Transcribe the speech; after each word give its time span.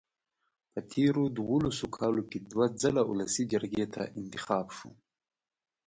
په 0.71 0.79
تېرو 0.93 1.23
دولسو 1.41 1.85
کالو 1.97 2.23
کې 2.29 2.39
دوه 2.51 2.65
ځله 2.81 3.01
ولسي 3.05 3.43
جرګې 3.51 3.85
ته 3.93 4.01
انتخاب 4.19 4.67
شوم. 4.77 4.93